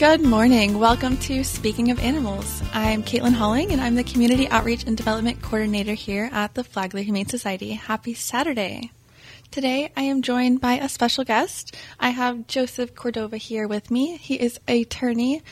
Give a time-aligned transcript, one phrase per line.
[0.00, 0.78] Good morning.
[0.78, 2.62] Welcome to Speaking of Animals.
[2.72, 7.02] I'm Caitlin Holling, and I'm the Community Outreach and Development Coordinator here at the Flagler
[7.02, 7.72] Humane Society.
[7.72, 8.92] Happy Saturday.
[9.50, 11.76] Today, I am joined by a special guest.
[12.00, 14.16] I have Joseph Cordova here with me.
[14.16, 15.42] He is a attorney,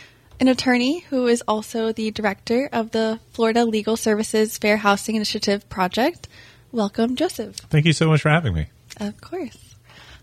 [0.40, 5.68] an attorney who is also the director of the Florida Legal Services Fair Housing Initiative
[5.68, 6.26] project.
[6.72, 7.56] Welcome, Joseph.
[7.56, 8.68] Thank you so much for having me.
[8.96, 9.67] Of course.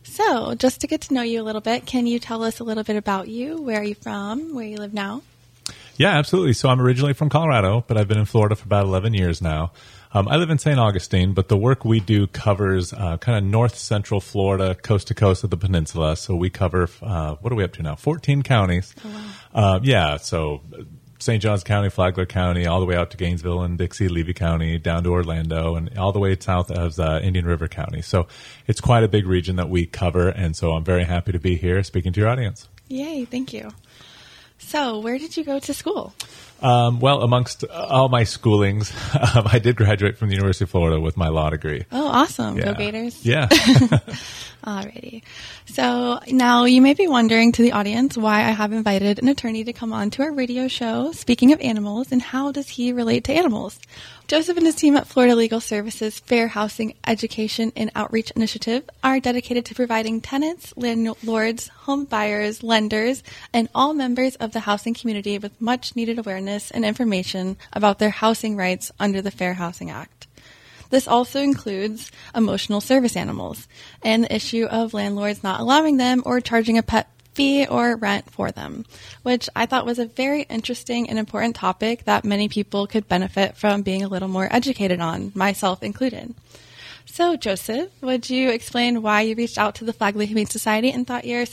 [0.05, 2.63] So, just to get to know you a little bit, can you tell us a
[2.63, 3.61] little bit about you?
[3.61, 4.53] Where are you from?
[4.53, 5.23] Where you live now?
[5.97, 6.53] Yeah, absolutely.
[6.53, 9.71] So, I'm originally from Colorado, but I've been in Florida for about 11 years now.
[10.13, 10.79] Um, I live in St.
[10.79, 15.15] Augustine, but the work we do covers uh, kind of north central Florida, coast to
[15.15, 16.15] coast of the peninsula.
[16.15, 17.95] So, we cover, uh, what are we up to now?
[17.95, 18.93] 14 counties.
[19.03, 19.75] Oh, wow.
[19.75, 20.61] uh, yeah, so
[21.19, 21.41] St.
[21.41, 25.03] Johns County, Flagler County, all the way out to Gainesville and Dixie, Levy County, down
[25.03, 28.01] to Orlando, and all the way south of uh, Indian River County.
[28.01, 28.27] So
[28.67, 31.55] it's quite a big region that we cover, and so I'm very happy to be
[31.55, 32.67] here speaking to your audience.
[32.87, 33.71] Yay, thank you.
[34.57, 36.13] So, where did you go to school?
[36.61, 38.93] Um, well, amongst all my schoolings,
[39.35, 41.85] um, I did graduate from the University of Florida with my law degree.
[41.91, 42.57] Oh, awesome.
[42.57, 42.65] Yeah.
[42.65, 43.25] Go Gators.
[43.25, 43.47] Yeah.
[44.65, 45.21] Alrighty.
[45.67, 49.63] So now you may be wondering to the audience why I have invited an attorney
[49.63, 53.25] to come on to our radio show, speaking of animals, and how does he relate
[53.25, 53.79] to animals?
[54.27, 59.19] Joseph and his team at Florida Legal Services Fair Housing Education and Outreach Initiative are
[59.19, 63.21] dedicated to providing tenants, landlords, home buyers, lenders,
[63.53, 68.09] and all members of the housing community with much needed awareness and information about their
[68.09, 70.25] housing rights under the Fair Housing Act.
[70.89, 73.67] This also includes emotional service animals
[74.01, 78.31] and the issue of landlords not allowing them or charging a pet fee or rent
[78.31, 78.85] for them,
[79.21, 83.57] which I thought was a very interesting and important topic that many people could benefit
[83.57, 86.33] from being a little more educated on, myself included.
[87.05, 91.05] So, Joseph, would you explain why you reached out to the Flagler Humane Society and
[91.05, 91.45] thought your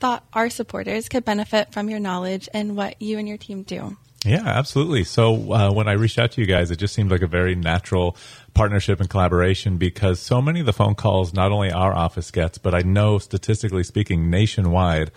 [0.00, 3.96] thought our supporters could benefit from your knowledge and what you and your team do?
[4.24, 5.04] Yeah, absolutely.
[5.04, 7.54] So uh, when I reached out to you guys, it just seemed like a very
[7.54, 8.16] natural
[8.52, 12.58] partnership and collaboration because so many of the phone calls not only our office gets,
[12.58, 15.12] but I know statistically speaking nationwide,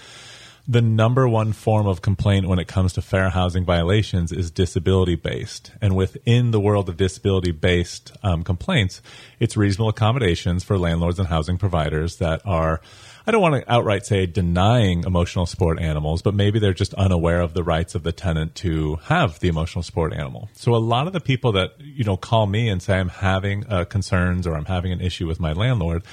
[0.67, 5.15] the number one form of complaint when it comes to fair housing violations is disability
[5.15, 5.71] based.
[5.81, 9.01] And within the world of disability based um, complaints,
[9.39, 12.81] it's reasonable accommodations for landlords and housing providers that are
[13.25, 17.41] I don't want to outright say denying emotional support animals, but maybe they're just unaware
[17.41, 20.49] of the rights of the tenant to have the emotional support animal.
[20.53, 23.65] So a lot of the people that, you know, call me and say I'm having
[23.67, 26.03] uh, concerns or I'm having an issue with my landlord,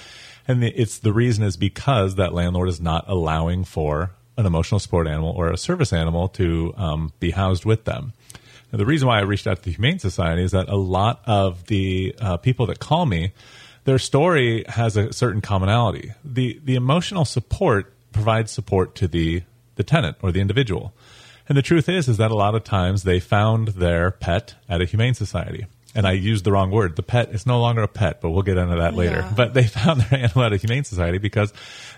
[0.47, 5.07] and it's the reason is because that landlord is not allowing for an emotional support
[5.07, 8.13] animal or a service animal to um, be housed with them.
[8.71, 11.23] Now, the reason why I reached out to the Humane Society is that a lot
[11.27, 13.33] of the uh, people that call me
[13.89, 16.13] their story has a certain commonality.
[16.23, 19.45] The the emotional support provides support to the
[19.77, 20.93] the tenant or the individual.
[21.49, 24.83] And the truth is is that a lot of times they found their pet at
[24.83, 25.65] a humane society.
[25.95, 26.97] And I used the wrong word.
[26.97, 29.21] The pet is no longer a pet, but we'll get into that later.
[29.21, 29.33] Yeah.
[29.35, 31.51] But they found their animal at a humane society because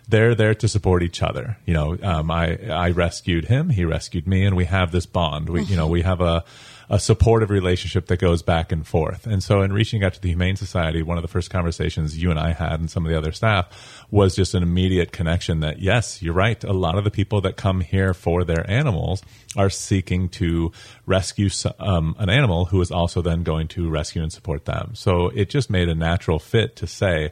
[0.08, 1.58] they're there to support each other.
[1.66, 5.48] You know, um, I I rescued him, he rescued me, and we have this bond.
[5.48, 6.44] We you know we have a
[6.90, 9.24] a supportive relationship that goes back and forth.
[9.24, 12.30] And so, in reaching out to the Humane Society, one of the first conversations you
[12.30, 15.78] and I had, and some of the other staff, was just an immediate connection that
[15.78, 16.62] yes, you're right.
[16.64, 19.22] A lot of the people that come here for their animals
[19.56, 20.72] are seeking to
[21.06, 24.90] rescue um, an animal who is also then going to rescue and support them.
[24.94, 27.30] So it just made a natural fit to say,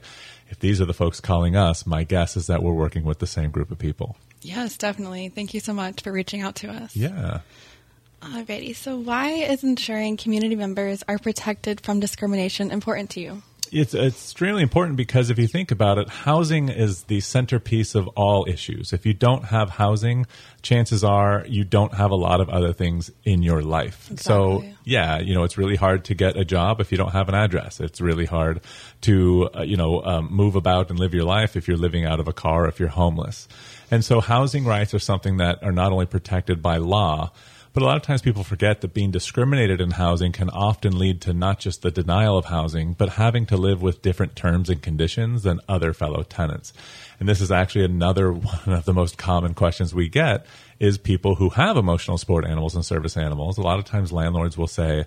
[0.51, 3.27] if these are the folks calling us, my guess is that we're working with the
[3.27, 4.17] same group of people.
[4.41, 5.29] Yes, definitely.
[5.31, 6.95] Thank you so much for reaching out to us.
[6.95, 7.41] Yeah.
[8.23, 13.43] Alrighty, so why is ensuring community members are protected from discrimination important to you?
[13.71, 18.09] It's, it's extremely important because if you think about it, housing is the centerpiece of
[18.09, 18.93] all issues.
[18.93, 20.27] If you don't have housing,
[20.63, 24.11] chances are you don't have a lot of other things in your life.
[24.11, 24.23] Exactly.
[24.23, 27.29] So, yeah, you know, it's really hard to get a job if you don't have
[27.29, 27.79] an address.
[27.79, 28.63] It's really hard
[29.03, 32.21] to, uh, you know, um, move about and live your life if you're living out
[32.21, 33.49] of a car, if you're homeless.
[33.91, 37.33] And so housing rights are something that are not only protected by law,
[37.79, 41.21] but a lot of times people forget that being discriminated in housing can often lead
[41.21, 44.83] to not just the denial of housing, but having to live with different terms and
[44.83, 46.73] conditions than other fellow tenants.
[47.21, 50.45] And this is actually another one of the most common questions we get
[50.81, 53.59] is people who have emotional support animals and service animals.
[53.59, 55.05] A lot of times landlords will say,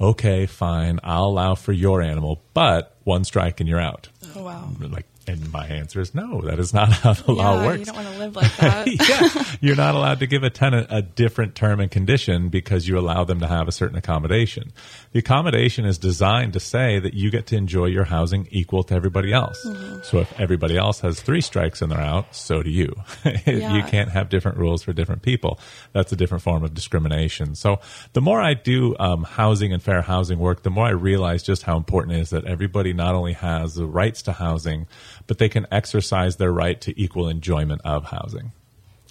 [0.00, 4.08] okay, fine, I'll allow for your animal, but one strike and you're out.
[4.34, 4.70] Oh, wow.
[4.80, 7.80] Like And my answer is no, that is not how the law works.
[7.80, 8.86] you don't want to live like that.
[9.46, 12.98] yeah, you're not allowed to give a tenant a different term and condition because you
[12.98, 14.72] allow them to have a certain accommodation.
[15.12, 18.94] The accommodation is designed to say that you get to enjoy your housing equal to
[18.94, 19.64] everybody else.
[19.64, 20.02] Mm-hmm.
[20.02, 22.94] So if everybody else has three strikes and they're out, so do you.
[23.24, 25.58] you can't have different rules for different people.
[25.92, 27.54] That's a different form of discrimination.
[27.54, 27.80] So
[28.12, 31.62] the more I do um, housing and fair housing work, the more I realize just
[31.62, 34.86] how important it is that everybody not only has the rights to housing,
[35.26, 38.52] but they can exercise their right to equal enjoyment of housing.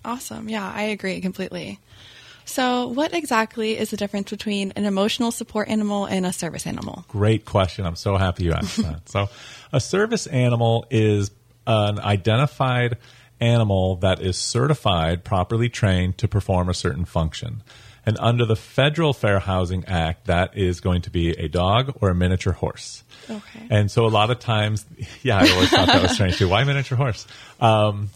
[0.05, 0.49] Awesome.
[0.49, 1.79] Yeah, I agree completely.
[2.45, 7.05] So, what exactly is the difference between an emotional support animal and a service animal?
[7.07, 7.85] Great question.
[7.85, 9.07] I'm so happy you asked that.
[9.09, 9.29] So,
[9.71, 11.31] a service animal is
[11.65, 12.97] an identified
[13.39, 17.61] animal that is certified, properly trained to perform a certain function.
[18.05, 22.09] And under the Federal Fair Housing Act, that is going to be a dog or
[22.09, 23.03] a miniature horse.
[23.29, 23.67] Okay.
[23.69, 24.85] And so a lot of times,
[25.23, 26.49] yeah, I always thought that was strange too.
[26.49, 27.25] Why miniature horse?
[27.61, 28.09] Um,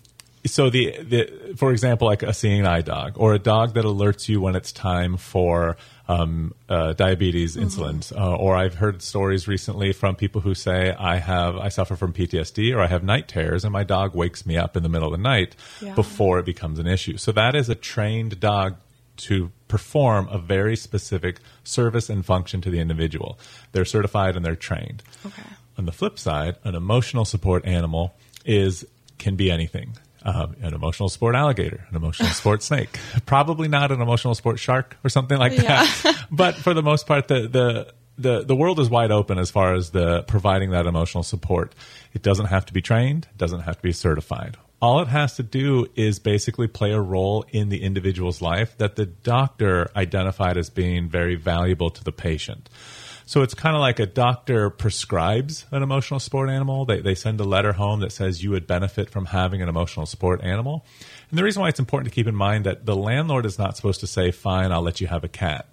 [0.45, 4.27] so the, the, for example, like a seeing eye dog or a dog that alerts
[4.29, 5.77] you when it's time for
[6.09, 8.15] um, uh, diabetes insulin.
[8.15, 12.13] Uh, or I've heard stories recently from people who say I have I suffer from
[12.13, 15.07] PTSD or I have night terrors and my dog wakes me up in the middle
[15.13, 15.95] of the night Yeah.
[15.95, 17.17] before it becomes an issue.
[17.17, 18.75] So that is a trained dog
[19.17, 23.37] to perform a very specific service and function to the individual.
[23.71, 25.03] They're certified and they're trained.
[25.25, 25.43] Okay.
[25.77, 28.15] On the flip side, an emotional support animal
[28.45, 28.85] is
[29.17, 29.97] can be anything.
[30.23, 34.97] Um, an emotional support alligator, an emotional support snake, probably not an emotional support shark
[35.03, 35.85] or something like Yeah.
[35.85, 36.25] that.
[36.31, 39.75] but for the most part, the, the the the world is wide open as far
[39.75, 41.73] as the providing that emotional support.
[42.13, 44.57] It doesn't have to be trained, it doesn't have to be certified.
[44.79, 48.95] All it has to do is basically play a role in the individual's life that
[48.95, 52.69] the doctor identified as being very valuable to the patient.
[53.25, 56.85] So it's kind of like a doctor prescribes an emotional support animal.
[56.85, 60.05] They, they send a letter home that says you would benefit from having an emotional
[60.05, 60.85] support animal.
[61.29, 63.75] And the reason why it's important to keep in mind that the landlord is not
[63.75, 65.67] supposed to say, fine, I'll let you have a cat.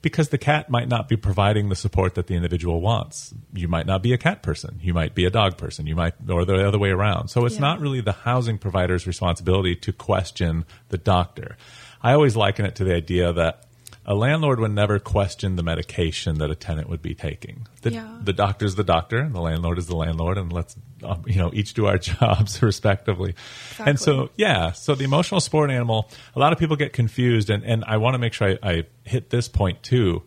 [0.00, 3.34] Because the cat might not be providing the support that the individual wants.
[3.52, 4.78] You might not be a cat person.
[4.80, 5.86] You might be a dog person.
[5.86, 7.28] You might, or the other way around.
[7.28, 7.62] So it's Yeah.
[7.62, 11.56] not really the housing provider's responsibility to question the doctor.
[12.00, 13.64] I always liken it to the idea that
[14.08, 17.66] a landlord would never question the medication that a tenant would be taking.
[17.82, 18.08] The, Yeah.
[18.24, 20.74] the doctor's the doctor, and the landlord is the landlord, and let's
[21.04, 23.34] um, you know each do our jobs respectively.
[23.72, 23.90] Exactly.
[23.90, 27.62] And so, yeah, so the emotional support animal, a lot of people get confused, and
[27.64, 30.22] and I want to make sure I, I hit this point too,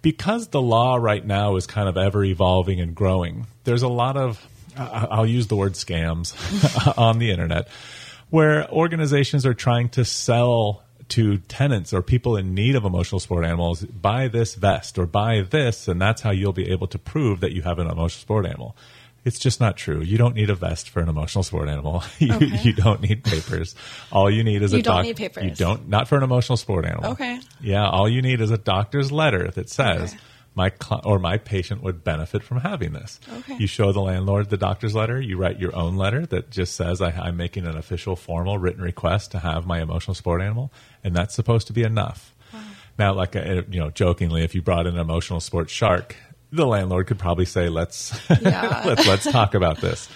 [0.00, 3.46] because the law right now is kind of ever evolving and growing.
[3.64, 4.44] There's a lot of
[4.76, 6.32] I'll use the word scams
[6.98, 7.68] on the internet
[8.30, 13.44] where organizations are trying to sell to tenants or people in need of emotional support
[13.44, 17.40] animals buy this vest or buy this and that's how you'll be able to prove
[17.40, 18.76] that you have an emotional support animal
[19.24, 22.32] it's just not true you don't need a vest for an emotional support animal you,
[22.34, 22.46] Okay.
[22.62, 23.74] you don't need papers
[24.12, 25.44] all you need is You a don't doc- need papers.
[25.44, 27.40] you don't not for an emotional support animal Okay.
[27.60, 30.22] yeah all you need is a doctor's letter that says Okay.
[30.58, 33.18] My cl- or my patient would benefit from having this.
[33.38, 33.56] Okay.
[33.56, 35.18] You show the landlord the doctor's letter.
[35.20, 38.82] You write your own letter that just says I, I'm making an official, formal, written
[38.82, 40.70] request to have my emotional support animal,
[41.02, 42.34] and that's supposed to be enough.
[42.98, 46.16] Now, like uh, you know, jokingly, if you brought in an emotional support shark,
[46.50, 48.12] the landlord could probably say, "Let's
[48.42, 48.82] Yeah.
[48.86, 50.08] let's let's talk about this."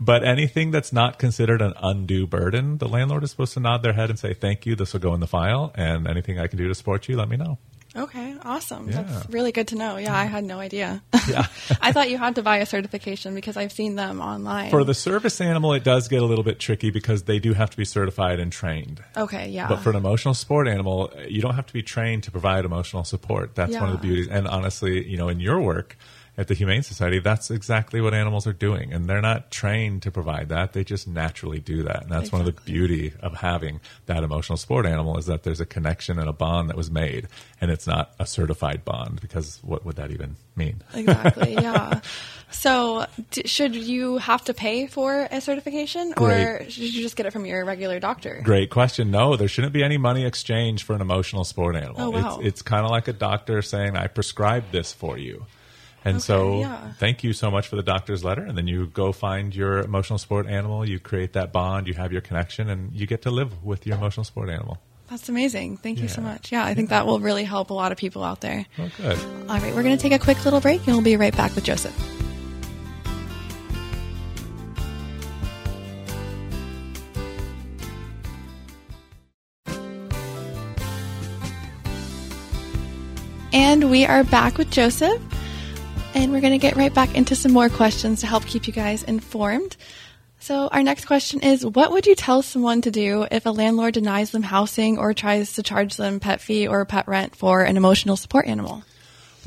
[0.00, 3.94] But anything that's not considered an undue burden, the landlord is supposed to nod their
[3.94, 4.76] head and say, "Thank you.
[4.76, 7.28] This will go in the file, and anything I can do to support you, let
[7.28, 7.58] me know."
[7.98, 8.88] Okay, awesome.
[8.88, 9.02] Yeah.
[9.02, 9.96] That's really good to know.
[9.96, 11.02] Yeah, I had no idea.
[11.28, 11.46] Yeah.
[11.80, 14.70] I thought you had to buy a certification because I've seen them online.
[14.70, 17.70] For the service animal, it does get a little bit tricky because they do have
[17.70, 19.02] to be certified and trained.
[19.16, 19.68] okay, yeah.
[19.68, 23.04] But for an emotional support animal, you don't have to be trained to provide emotional
[23.04, 23.54] support.
[23.54, 24.28] That's one of the beauties.
[24.28, 25.96] And honestly, you know, in your work
[26.38, 28.92] at the Humane Society, that's exactly what animals are doing.
[28.92, 30.72] And they're not trained to provide that.
[30.72, 32.02] They just naturally do that.
[32.02, 35.60] And that's one of the beauty of having that emotional support animal is that there's
[35.60, 37.26] a connection and a bond that was made.
[37.60, 40.80] And it's not a certified bond because what would that even mean?
[40.94, 42.00] exactly, yeah.
[42.50, 46.72] So, d- should you have to pay for a certification, or Great.
[46.72, 48.40] should you just get it from your regular doctor?
[48.44, 49.10] Great question.
[49.10, 51.96] No, there shouldn't be any money exchange for an emotional support animal.
[51.98, 52.38] Oh, wow.
[52.38, 55.44] It's, it's kind of like a doctor saying, I prescribed this for you.
[56.04, 56.92] And so, yeah.
[56.98, 58.42] thank you so much for the doctor's letter.
[58.42, 62.12] And then you go find your emotional support animal, you create that bond, you have
[62.12, 64.78] your connection, and you get to live with your emotional support animal.
[65.10, 65.78] That's amazing.
[65.78, 66.52] Thank you so much.
[66.52, 68.66] Yeah, I think that will really help a lot of people out there.
[68.78, 69.18] Oh, good.
[69.48, 71.54] All right, we're going to take a quick little break and we'll be right back
[71.54, 71.94] with Joseph.
[83.50, 85.22] And we are back with Joseph,
[86.14, 88.72] and we're going to get right back into some more questions to help keep you
[88.72, 89.76] guys informed.
[90.40, 93.94] So our next question is what would you tell someone to do if a landlord
[93.94, 97.76] denies them housing or tries to charge them pet fee or pet rent for an
[97.76, 98.82] emotional support animal?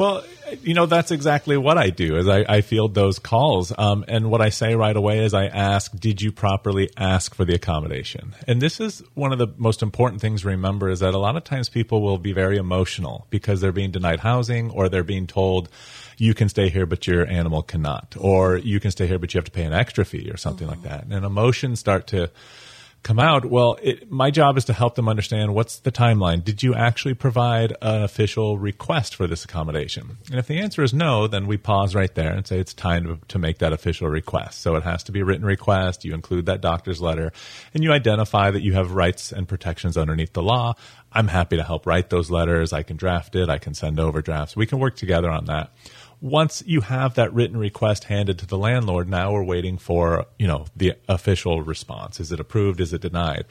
[0.02, 0.24] Well,
[0.64, 3.72] you know, that's exactly what I do is I, I field those calls.
[3.78, 7.46] Um, and what I say right away is I ask, did you properly ask for
[7.46, 8.34] the accommodation?
[8.48, 11.36] And this is one of the most important things to remember is that a lot
[11.36, 15.28] of times people will be very emotional because they're being denied housing or they're being
[15.28, 15.70] told,
[16.18, 19.38] you can stay here, but your animal cannot, or you can stay here, but you
[19.38, 20.84] have to pay an extra fee or something mm-hmm.
[20.84, 21.16] like that.
[21.16, 22.32] And emotions start to,
[23.04, 26.44] come out, well, it, my job is to help them understand what's the timeline.
[26.44, 30.18] Did you actually provide an official request for this accommodation?
[30.30, 33.04] And if the answer is no, then we pause right there and say it's time
[33.06, 34.62] to, to make that official request.
[34.62, 36.06] So it has to be a written request.
[36.06, 37.32] You include that doctor's letter
[37.74, 40.76] and you identify that you have rights and protections underneath the law.
[41.12, 42.72] I'm happy to help write those letters.
[42.72, 43.50] I can draft it.
[43.50, 44.56] I can send over drafts.
[44.56, 45.72] We can work together on that
[46.22, 50.48] once you have that written request handed to the landlord, now we're waiting for, you
[50.48, 52.20] know, the official response.
[52.20, 52.80] Is it approved?
[52.80, 53.46] Is it denied?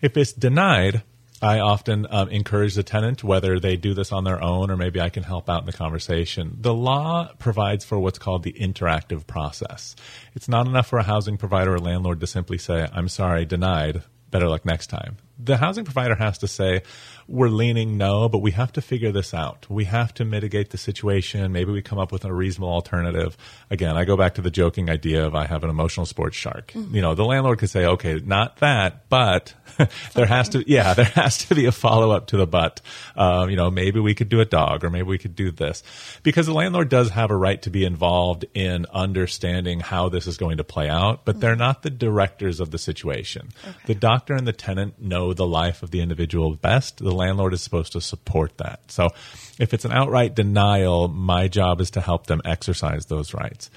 [0.00, 1.02] If it's denied,
[1.42, 5.00] I often um, encourage the tenant, whether they do this on their own or maybe
[5.00, 6.56] I can help out in the conversation.
[6.58, 9.94] The law provides for what's called the interactive process.
[10.34, 14.02] It's not enough for a housing provider or landlord to simply say, I'm sorry, denied,
[14.30, 15.18] better luck next time.
[15.38, 16.82] The housing provider has to say,
[17.28, 19.66] we're leaning no, but we have to figure this out.
[19.68, 21.52] We have to mitigate the situation.
[21.52, 23.36] Maybe we come up with a reasonable alternative.
[23.70, 26.72] Again, I go back to the joking idea of I have an emotional sports shark.
[26.72, 26.94] Mm-hmm.
[26.94, 29.52] You know, the landlord could say, okay, not that, but
[30.14, 32.80] there has to, yeah, there has to be a follow up to the but.
[33.14, 35.82] Um, you know, maybe we could do a dog or maybe we could do this
[36.22, 40.38] because the landlord does have a right to be involved in understanding how this is
[40.38, 41.40] going to play out, but mm-hmm.
[41.40, 43.50] they're not the directors of the situation.
[43.62, 43.76] Okay.
[43.84, 46.98] The doctor and the tenant know the life of the individual best.
[46.98, 48.80] The landlord is supposed to support that.
[48.88, 49.10] So
[49.58, 53.70] if it's an outright denial, my job is to help them exercise those rights.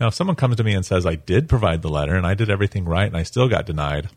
[0.00, 2.34] Now, if someone comes to me and says, I did provide the letter and I
[2.34, 4.08] did everything right and I still got denied,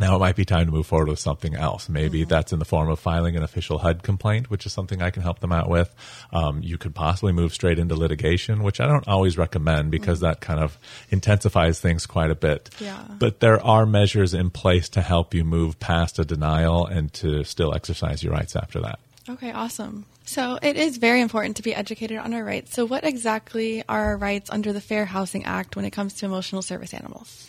[0.00, 1.88] now it might be time to move forward with something else.
[1.88, 2.28] Maybe mm-hmm.
[2.28, 5.22] that's in the form of filing an official HUD complaint, which is something I can
[5.22, 5.94] help them out with.
[6.32, 10.26] Um, you could possibly move straight into litigation, which I don't always recommend because mm-hmm.
[10.26, 10.78] that kind of
[11.10, 12.70] intensifies things quite a bit.
[12.78, 13.02] Yeah.
[13.18, 17.44] But there are measures in place to help you move past a denial and to
[17.44, 18.98] still exercise your rights after that.
[19.28, 20.06] Okay, awesome.
[20.24, 22.74] So it is very important to be educated on our rights.
[22.74, 26.26] So, what exactly are our rights under the Fair Housing Act when it comes to
[26.26, 27.48] emotional service animals?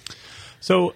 [0.61, 0.93] So,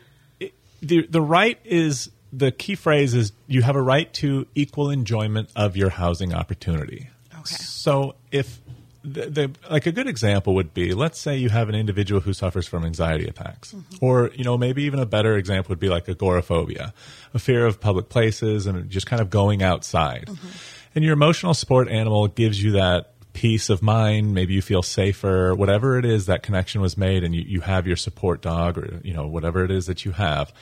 [0.84, 5.50] the the right is the key phrase is you have a right to equal enjoyment
[5.56, 7.10] of your housing opportunity.
[7.32, 7.56] Okay.
[7.56, 8.60] So if
[9.04, 12.32] the, the, like a good example would be let's say you have an individual who
[12.32, 13.98] suffers from anxiety attacks mm-hmm.
[14.00, 16.94] or you know maybe even a better example would be like agoraphobia
[17.34, 20.48] a fear of public places and just kind of going outside mm-hmm.
[20.96, 25.56] and your emotional support animal gives you that peace of mind maybe you feel safer
[25.56, 29.02] whatever it is that connection was made and you, you have your support dog or
[29.04, 30.54] you know whatever it is that you have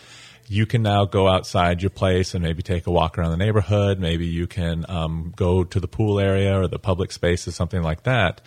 [0.51, 3.99] you can now go outside your place and maybe take a walk around the neighborhood.
[3.99, 8.03] Maybe you can um, go to the pool area or the public spaces, something like
[8.03, 8.41] that.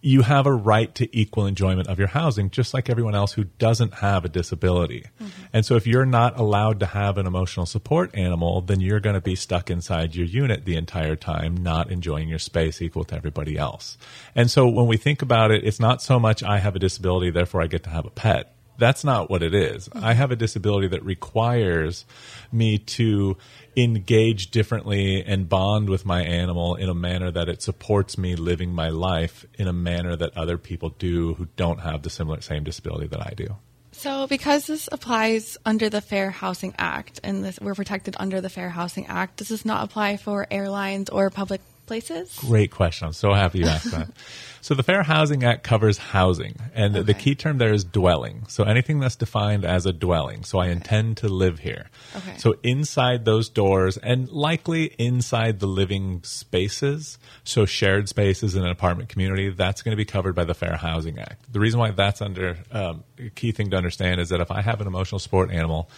[0.00, 3.44] You have a right to equal enjoyment of your housing, just like everyone else who
[3.44, 5.06] doesn't have a disability.
[5.20, 5.42] Mm-hmm.
[5.52, 9.14] And so, if you're not allowed to have an emotional support animal, then you're going
[9.14, 13.16] to be stuck inside your unit the entire time, not enjoying your space equal to
[13.16, 13.98] everybody else.
[14.34, 17.30] And so, when we think about it, it's not so much I have a disability,
[17.30, 19.88] therefore I get to have a pet that's not what it is.
[19.88, 20.04] Mm-hmm.
[20.04, 22.06] I have a disability that requires
[22.52, 23.36] me to
[23.76, 28.72] engage differently and bond with my animal in a manner that it supports me living
[28.72, 32.64] my life in a manner that other people do who don't have the similar same
[32.64, 33.56] disability that I do.
[33.92, 38.48] So, because this applies under the Fair Housing Act and this, we're protected under the
[38.48, 42.38] Fair Housing Act, does this not apply for airlines or public places?
[42.38, 43.06] Great question.
[43.06, 44.08] I'm so happy you asked that.
[44.60, 47.04] so the Fair Housing Act covers housing, and okay.
[47.04, 48.44] the key term there is dwelling.
[48.48, 50.44] So anything that's defined as a dwelling.
[50.44, 50.72] So I okay.
[50.72, 51.90] intend to live here.
[52.14, 52.36] Okay.
[52.38, 58.70] So inside those doors, and likely inside the living spaces, so shared spaces in an
[58.70, 61.52] apartment community, that's going to be covered by the Fair Housing Act.
[61.52, 64.62] The reason why that's under um, a key thing to understand is that if I
[64.62, 65.90] have an emotional support animal,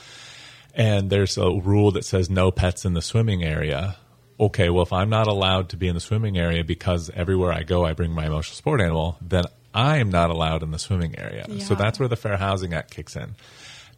[0.75, 3.97] and there's a rule that says no pets in the swimming area,
[4.41, 7.63] okay, well, if I'm not allowed to be in the swimming area because everywhere I
[7.63, 9.45] go, I bring my emotional support animal, then
[9.75, 11.45] I am not allowed in the swimming area.
[11.49, 11.65] Yeah.
[11.65, 13.35] So that's where the Fair Housing Act kicks in.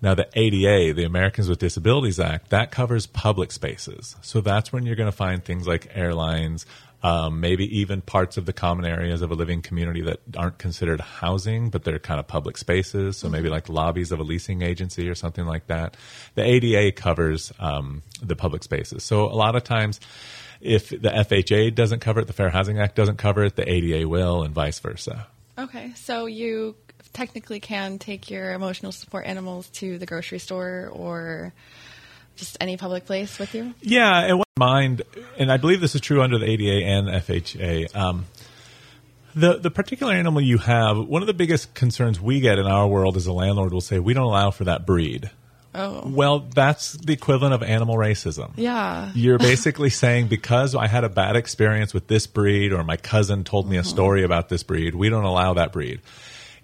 [0.03, 4.17] Now, the ADA, the Americans with Disabilities Act, that covers public spaces.
[4.21, 6.67] So that's when you're going to find things like airlines,
[7.03, 11.01] um, maybe even parts of the common areas of a living community that aren't considered
[11.01, 13.17] housing, but they're kind of public spaces.
[13.17, 15.97] So maybe like lobbies of a leasing agency or something like that.
[16.37, 19.03] The ADA covers um, the public spaces.
[19.03, 19.99] So a lot of times,
[20.61, 24.09] if the FHA doesn't cover it, the Fair Housing Act doesn't cover it, the ADA
[24.09, 25.27] will, and vice versa.
[25.59, 26.77] Okay, so you
[27.13, 31.53] technically can take your emotional support animals to the grocery store or
[32.37, 33.75] just any public place with you?
[33.81, 35.03] Yeah, and what mind,
[35.39, 37.95] and I believe this is true under the ADA and FHA.
[37.97, 38.27] Um,
[39.35, 42.87] the the particular animal you have, one of the biggest concerns we get in our
[42.87, 45.31] world is a landlord will say we don't allow for that breed.
[45.75, 48.51] Oh, Well, that's the equivalent of animal racism.
[48.57, 49.11] yeah.
[49.15, 53.43] You're basically saying because I had a bad experience with this breed or my cousin
[53.43, 56.03] told me a story about this breed, we don't allow that breed.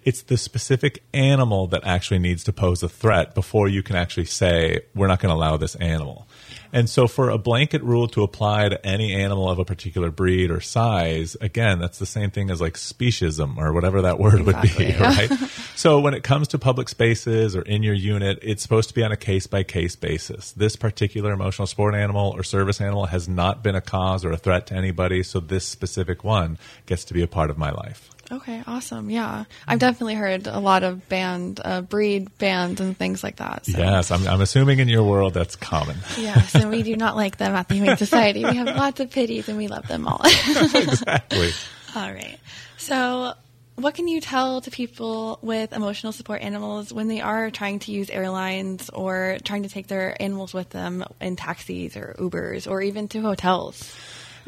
[0.09, 4.25] It's the specific animal that actually needs to pose a threat before you can actually
[4.25, 6.27] say, we're not going to allow this animal.
[6.73, 10.51] And so for a blanket rule to apply to any animal of a particular breed
[10.51, 14.57] or size, again, that's the same thing as like speciesism or whatever that word would
[14.63, 15.31] be, right?
[15.77, 19.05] so when it comes to public spaces or in your unit, it's supposed to be
[19.05, 20.53] on a case by case basis.
[20.53, 24.39] This particular emotional support animal or service animal has not been a cause or a
[24.39, 28.09] threat to anybody, so this specific one gets to be a part of my life.
[28.31, 29.09] Okay, awesome.
[29.09, 33.65] Yeah, I've definitely heard a lot of band, uh, breed bands, and things like that.
[33.65, 33.79] So.
[33.79, 35.97] Yes, I'm, I'm assuming in your world that's common.
[36.19, 38.45] Yes, and we do not like them at the Humane Society.
[38.45, 40.21] We have lots of pitties, and we love them all.
[40.25, 41.51] exactly.
[41.97, 42.39] all right.
[42.77, 43.33] So,
[43.77, 47.93] what can you tell to people with emotional support animals when they are trying to
[47.93, 52.83] use airlines or trying to take their animals with them in taxis or Ubers or
[52.83, 53.95] even to hotels?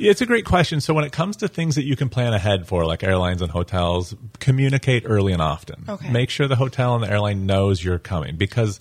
[0.01, 0.81] Yeah, it's a great question.
[0.81, 3.51] So when it comes to things that you can plan ahead for, like airlines and
[3.51, 5.85] hotels, communicate early and often.
[5.89, 6.11] Okay.
[6.11, 8.81] Make sure the hotel and the airline knows you're coming because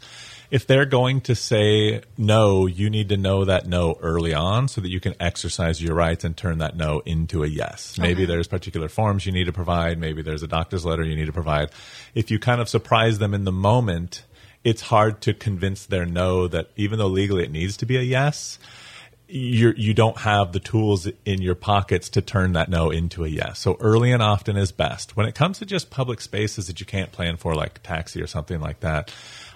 [0.50, 4.80] if they're going to say no, you need to know that no early on so
[4.82, 7.98] that you can exercise your rights and turn that no into a yes.
[8.00, 8.26] Maybe Okay.
[8.26, 10.00] there's particular forms you need to provide.
[10.00, 11.70] Maybe there's a doctor's letter you need to provide.
[12.16, 14.24] If you kind of surprise them in the moment,
[14.64, 18.02] it's hard to convince their no that even though legally it needs to be a
[18.02, 18.58] yes,
[19.30, 23.28] you're, you don't have the tools in your pockets to turn that no into a
[23.28, 23.60] yes.
[23.60, 25.16] So early and often is best.
[25.16, 28.28] When it comes to just public spaces that you can't plan for, like taxi or
[28.28, 29.14] something like that,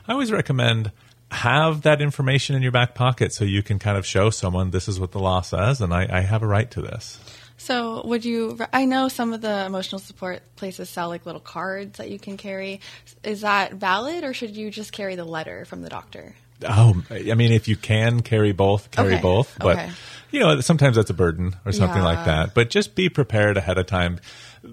[0.08, 0.92] I always recommend
[1.32, 4.88] have that information in your back pocket so you can kind of show someone this
[4.88, 7.20] is what the law says and I, I have a right to this.
[7.58, 8.60] So, would you?
[8.74, 12.36] I know some of the emotional support places sell like little cards that you can
[12.36, 12.82] carry.
[13.24, 16.36] Is that valid, or should you just carry the letter from the doctor?
[16.67, 19.22] Oh, I mean, if you can carry both, carry Okay.
[19.22, 19.55] both.
[19.60, 19.89] But Okay.
[20.31, 22.53] you know, sometimes that's a burden or something like that.
[22.53, 24.20] But just be prepared ahead of time.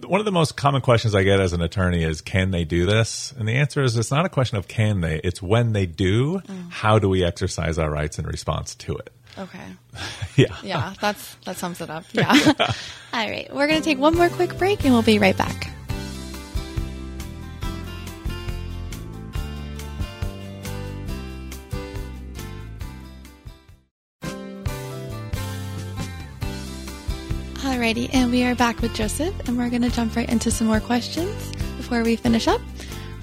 [0.06, 2.86] One of the most common questions I get as an attorney is, "Can they do
[2.86, 5.20] this?" And the answer is, it's not a question of can they.
[5.24, 6.40] It's when they do.
[6.46, 6.70] Mm.
[6.70, 9.10] How do we exercise our rights in response to it?
[9.38, 9.58] Okay.
[10.36, 10.54] Yeah.
[10.62, 12.04] Yeah, that's that sums it up.
[12.12, 12.30] Yeah.
[13.12, 15.69] All right, we're gonna take one more quick break, and we'll be right back.
[27.90, 30.68] Alrighty, and we are back with Joseph, and we're going to jump right into some
[30.68, 32.61] more questions before we finish up.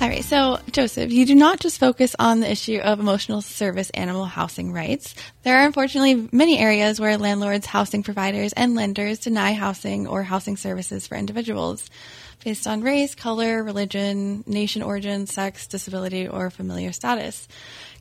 [0.01, 3.89] All right, so Joseph, you do not just focus on the issue of emotional service
[3.91, 5.15] animal housing rights.
[5.43, 10.57] There are unfortunately many areas where landlords, housing providers, and lenders deny housing or housing
[10.57, 11.89] services for individuals
[12.43, 17.47] based on race, color, religion, nation origin, sex, disability, or familial status.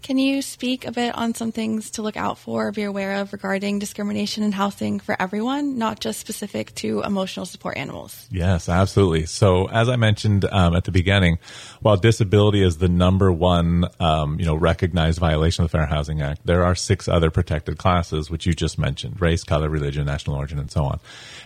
[0.03, 3.17] Can you speak a bit on some things to look out for or be aware
[3.17, 8.27] of regarding discrimination in housing for everyone, not just specific to emotional support animals?
[8.31, 9.27] Yes, absolutely.
[9.27, 11.39] So, as I mentioned um, at the beginning,
[11.81, 16.23] while disability is the number one, um, you know, recognized violation of the Fair Housing
[16.23, 20.37] Act, there are six other protected classes, which you just mentioned: race, color, religion, national
[20.37, 21.01] origin, and so on.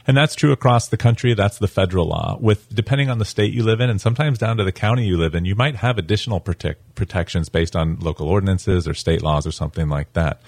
[0.06, 1.34] And that's true across the country.
[1.34, 2.36] That's the federal law.
[2.40, 5.16] With depending on the state you live in, and sometimes down to the county you
[5.16, 9.46] live in, you might have additional protect, protections based on local ordinances or state laws
[9.46, 10.40] or something like that.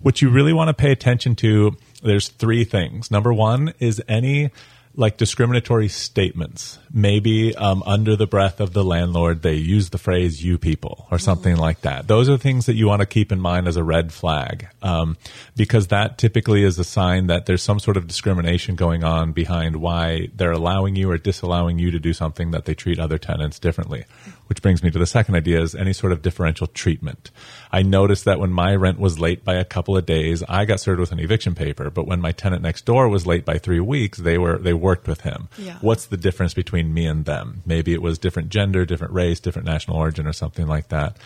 [0.00, 3.10] What you really want to pay attention to, there's three things.
[3.10, 4.50] Number one is any
[4.94, 6.78] like discriminatory statements.
[6.92, 11.18] Maybe um, under the breath of the landlord, they use the phrase "you people" or
[11.18, 12.08] something like that.
[12.08, 15.16] Those are things that you want to keep in mind as a red flag, um,
[15.56, 19.76] because that typically is a sign that there's some sort of discrimination going on behind
[19.76, 23.58] why they're allowing you or disallowing you to do something that they treat other tenants
[23.58, 24.04] differently.
[24.52, 27.30] Which brings me to the second idea: is any sort of differential treatment.
[27.72, 30.78] I noticed that when my rent was late by a couple of days, I got
[30.78, 33.80] served with an eviction paper, but when my tenant next door was late by three
[33.80, 35.48] weeks, they were they worked with him.
[35.56, 35.78] Yeah.
[35.80, 37.62] What's the difference between me and them?
[37.64, 41.16] Maybe it was different gender, different race, different national origin, or something like that.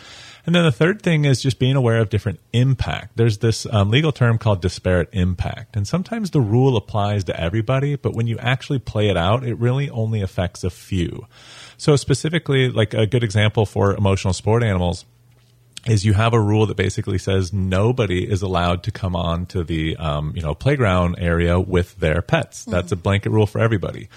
[0.45, 3.17] And then the third thing is just being aware of different impact.
[3.17, 5.75] There's this um, legal term called disparate impact.
[5.75, 9.55] And sometimes the rule applies to everybody, but when you actually play it out, it
[9.55, 11.27] really only affects a few.
[11.77, 15.05] So specifically, like a good example for emotional support animals,
[15.85, 19.63] is you have a rule that basically says nobody is allowed to come on to
[19.63, 22.65] the um, you know playground area with their pets.
[22.65, 24.09] That's a blanket rule for everybody.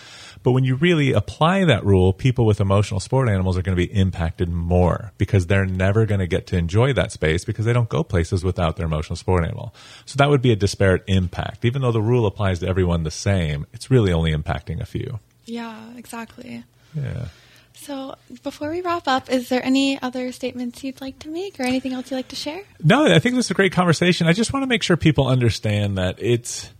[0.42, 3.86] But when you really apply that rule, people with emotional sport animals are going to
[3.86, 7.74] be impacted more because they're never going to get to enjoy that space because they
[7.74, 9.74] don't go places without their emotional sport animal.
[10.06, 11.64] So that would be a disparate impact.
[11.66, 15.20] Even though the rule applies to everyone the same, it's really only impacting a few.
[15.44, 16.64] Yeah, exactly.
[16.94, 17.26] Yeah.
[17.82, 21.62] So, before we wrap up, is there any other statements you'd like to make or
[21.62, 22.60] anything else you'd like to share?
[22.84, 24.26] No, I think this is a great conversation.
[24.26, 26.70] I just want to make sure people understand that it's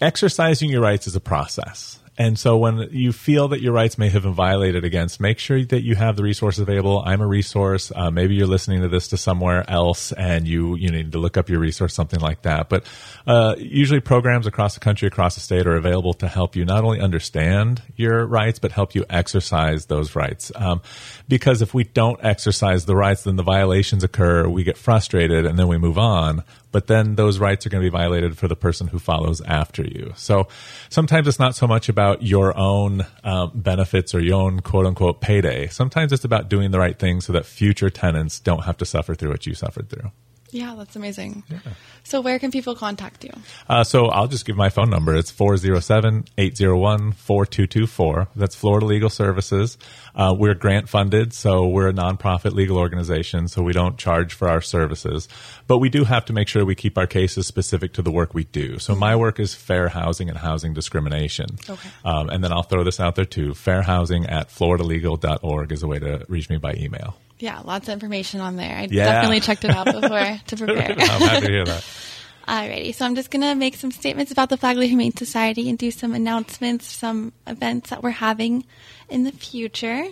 [0.00, 1.97] exercising your rights is a process.
[2.18, 5.64] And so when you feel that your rights may have been violated against, make sure
[5.64, 7.00] that you have the resources available.
[7.06, 7.92] I'm a resource.
[7.94, 11.36] Uh, maybe you're listening to this to somewhere else and you, you need to look
[11.36, 12.68] up your resource, something like that.
[12.68, 12.84] But,
[13.24, 16.82] uh, usually programs across the country, across the state are available to help you not
[16.82, 20.50] only understand your rights, but help you exercise those rights.
[20.56, 20.82] Um,
[21.28, 25.56] because if we don't exercise the rights, then the violations occur, we get frustrated and
[25.56, 28.56] then we move on but then those rights are going to be violated for the
[28.56, 30.12] person who follows after you.
[30.16, 30.48] So
[30.90, 35.20] sometimes it's not so much about your own um, benefits or your own quote unquote
[35.20, 35.66] payday.
[35.68, 39.14] Sometimes it's about doing the right thing so that future tenants don't have to suffer
[39.14, 40.10] through what you suffered through.
[40.50, 41.44] Yeah, that's amazing.
[41.48, 41.58] Yeah.
[42.04, 43.32] So, where can people contact you?
[43.68, 45.14] Uh, so, I'll just give my phone number.
[45.14, 48.28] It's 407 801 4224.
[48.34, 49.76] That's Florida Legal Services.
[50.14, 54.48] Uh, we're grant funded, so we're a nonprofit legal organization, so we don't charge for
[54.48, 55.28] our services.
[55.66, 58.32] But we do have to make sure we keep our cases specific to the work
[58.32, 58.78] we do.
[58.78, 61.58] So, my work is fair housing and housing discrimination.
[61.68, 61.90] Okay.
[62.04, 65.86] Um, and then I'll throw this out there too fair housing at floridalegal.org is a
[65.86, 67.16] way to reach me by email.
[67.38, 68.74] Yeah, lots of information on there.
[68.76, 69.04] I yeah.
[69.04, 70.92] definitely checked it out before to prepare.
[70.92, 71.84] I'm happy to hear that.
[72.48, 75.76] Alrighty, so I'm just going to make some statements about the Flagler Humane Society and
[75.76, 78.64] do some announcements, some events that we're having
[79.10, 80.06] in the future.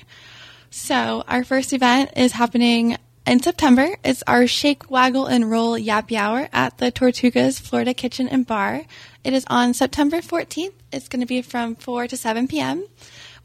[0.69, 3.97] So, our first event is happening in September.
[4.05, 8.83] It's our Shake, Waggle, and Roll Yappy Hour at the Tortugas Florida Kitchen and Bar.
[9.25, 10.75] It is on September 14th.
[10.93, 12.87] It's going to be from 4 to 7 p.m.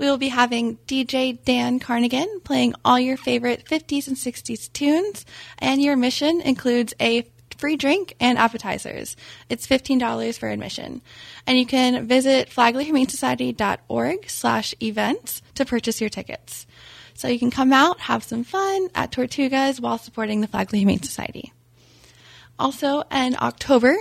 [0.02, 5.28] We will be having DJ Dan Carnigan playing all your favorite 50s and 60s tunes,
[5.60, 9.16] and your mission includes a free drink and appetizers.
[9.48, 11.04] It's $15 for admission.
[11.46, 16.66] And you can visit flaglerhumanesociety.org slash events to purchase your tickets.
[17.14, 21.04] So you can come out, have some fun at Tortugas while supporting the Flagler Humane
[21.04, 21.54] Society.
[22.58, 23.96] Also, in October,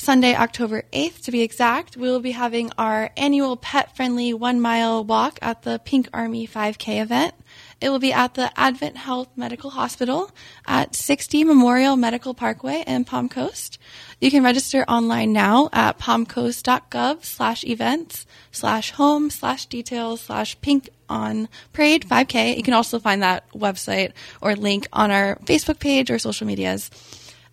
[0.00, 4.58] Sunday, October 8th to be exact, we will be having our annual pet friendly one
[4.58, 7.34] mile walk at the Pink Army 5K event.
[7.82, 10.30] It will be at the Advent Health Medical Hospital
[10.66, 13.78] at 60 Memorial Medical Parkway in Palm Coast.
[14.22, 20.88] You can register online now at palmcoast.gov slash events slash home slash details slash pink
[21.10, 22.56] on parade 5K.
[22.56, 26.90] You can also find that website or link on our Facebook page or social medias.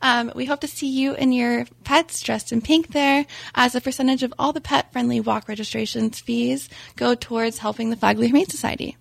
[0.01, 3.81] Um, we hope to see you and your pets dressed in pink there, as a
[3.81, 8.47] percentage of all the pet friendly walk registrations fees go towards helping the Flagler Humane
[8.47, 8.97] Society.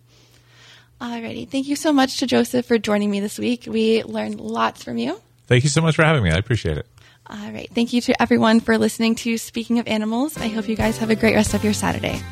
[1.00, 3.64] Alrighty, thank you so much to Joseph for joining me this week.
[3.66, 5.20] We learned lots from you.
[5.46, 6.30] Thank you so much for having me.
[6.30, 6.86] I appreciate it.
[7.28, 7.68] All right.
[7.74, 10.38] Thank you to everyone for listening to Speaking of Animals.
[10.38, 12.22] I hope you guys have a great rest of your Saturday.